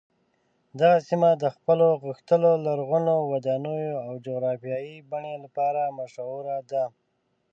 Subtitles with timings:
[0.79, 6.83] دغه سیمه د خپلو غښتلو لرغونو ودانیو او جغرافیايي بڼې لپاره مشهوره ده.